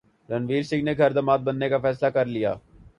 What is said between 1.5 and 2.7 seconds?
کا فیصلہ کر لیا